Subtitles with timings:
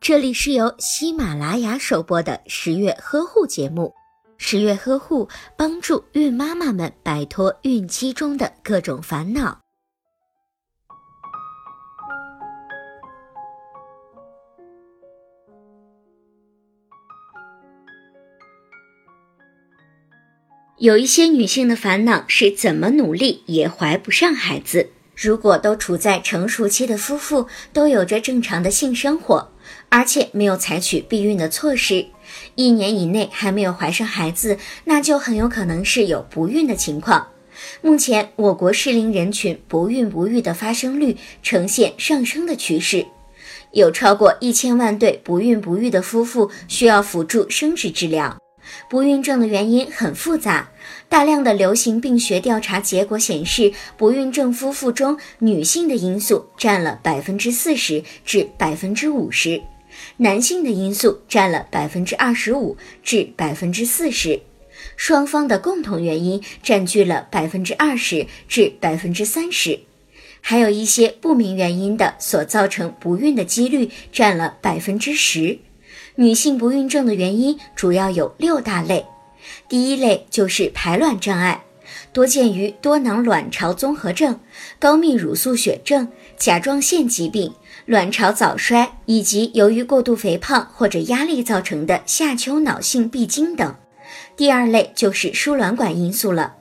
[0.00, 3.94] 这里是由喜马拉雅首播的十月呵护节目。
[4.36, 9.60] 十月呵护帮助孕妈妈们摆脱孕期中的各种烦恼。
[20.78, 24.93] 有一些女性的烦恼是怎么努力也怀不上孩子。
[25.14, 29.48] 如果都处在成熟期的夫妇都有着正常的性生活，
[29.88, 32.06] 而且没有采取避孕的措施，
[32.56, 37.28] 一年以内还没有怀上孩子，那就很有可能是有不孕的情况。
[37.80, 43.06] 目前，我国适龄人群不孕不育的发生率呈现上升的趋势，
[43.70, 48.36] 有超过一千万对不孕不育的夫妇需要辅助生殖治疗。
[48.88, 50.70] 不孕症的原因很复杂，
[51.08, 59.62] 大量的流行病学调查结果显示，不孕症夫妇中女性的因素占了百分之四十至百分之五十，
[60.16, 64.40] 男性的因素占了百分之二十五至百分之四十，
[64.96, 69.80] 双方的共同原因占据了百分之二十至百分之三十，
[70.40, 75.58] 还有一些不明原因的所造成不孕的几率占了百分之十。
[76.16, 79.04] 女性不孕症的原因主要有六大类，
[79.68, 81.64] 第一类就是排卵障碍，
[82.12, 84.38] 多见于多囊卵巢综合症、
[84.78, 87.52] 高泌乳素血症、甲状腺疾病、
[87.86, 93.74] 卵巢早衰，以及由于过度肥胖或者压力造成的下丘脑性闭经等。
[94.36, 96.54] 第二类就是输卵管因素了。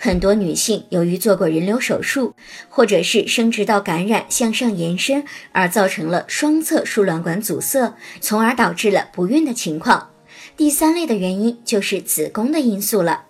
[0.00, 2.36] 很多女性由于做过人流手术，
[2.68, 10.10] 或者是生殖道感染向上延伸，而造成了双侧输卵管阻塞，从而导致了不孕的情况。
[10.56, 13.24] 第三类的原因就是子宫的因素了，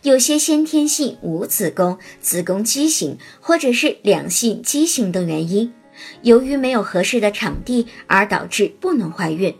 [0.00, 5.74] 有些先天性无子宫、子宫畸形，或者是两性畸形等原因，
[6.22, 9.54] 由于没有合适的场地而导致不能怀孕。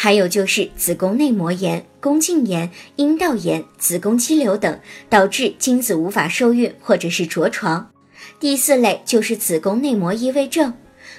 [0.00, 4.78] 还有就是子宫内膜炎、宫颈炎、阴道炎、子宫肌瘤等，
[5.10, 7.90] 导致精子无法受孕或者是着床。
[8.38, 10.72] 第四类就是子宫内膜异位症，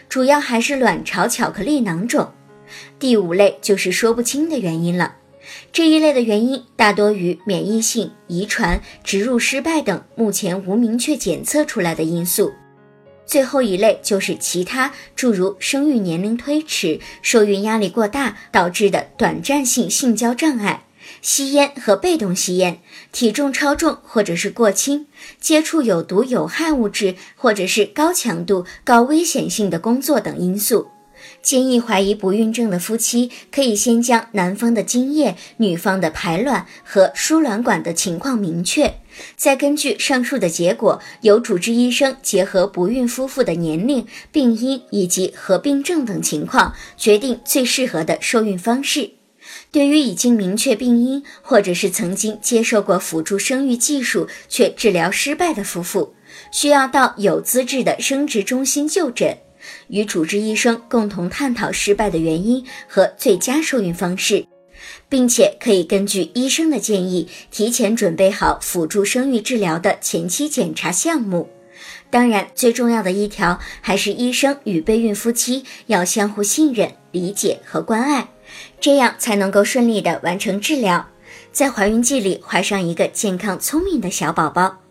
[0.08, 2.32] 主要还是卵巢巧克力囊肿。
[2.98, 5.16] 第五类就是说不清的原因了，
[5.74, 12.54] 这一类的原因大多与免疫性、遗传、植入失败等目前无明确检测出来的因素。
[13.30, 20.86] 最后一类就是其他，诸如生育年龄推迟、受孕压力过大导致的短暂性性交障碍、
[21.22, 22.80] 吸烟和被动吸烟、
[23.12, 25.06] 体重超重或者是过轻、
[25.40, 30.88] 接触有毒有害物质或者是高强度高危险性的工作等因素。
[31.42, 38.96] 建议怀疑不孕症的夫妻，可以先将男方的精液、女方的排卵和输卵管的情况明确，
[39.36, 49.12] 再根据上述的结果，由主治医生结合不孕夫妇的年龄、病因以及合并症等情况，决定最适合的受孕方式。
[49.72, 56.14] 对于已经明确病因，或者是曾经接受过辅助生育技术却治疗失败的夫妇，
[56.52, 59.38] 需要到有资质的生殖中心就诊。
[59.88, 64.46] 与主治医生共同探讨失败的原因和最佳受孕方式，
[65.08, 71.50] 并且可以根据医生的建议提前准备好辅助生育治疗的前期检查项目。
[72.10, 78.30] 当然，最重要的一条还是医生与备孕夫妻要相互信任、理解和关爱，
[78.82, 81.08] 这样才能够顺利的完成治疗，
[81.52, 84.89] 在怀孕季里怀上一个健康聪明的小宝宝。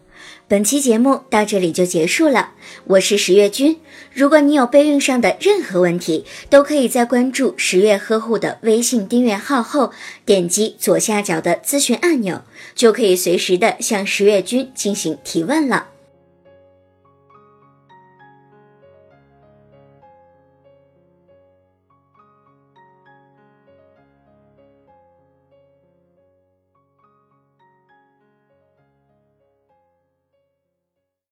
[0.49, 2.53] 本期节目到这里就结束了，
[2.85, 3.79] 我是十月君。
[4.15, 9.93] 如果你有备孕上的任何问题，都可以在关注十月呵护的微信订阅号后，
[10.25, 12.41] 点击左下角的咨询按钮，
[12.75, 15.89] 就可以随时的向十月君进行提问了。